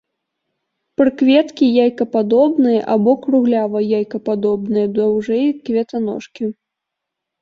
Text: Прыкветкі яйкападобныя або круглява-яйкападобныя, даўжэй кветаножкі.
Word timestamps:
Прыкветкі 1.01 1.65
яйкападобныя 1.83 2.81
або 2.95 3.11
круглява-яйкападобныя, 3.27 4.85
даўжэй 4.97 5.47
кветаножкі. 5.69 6.43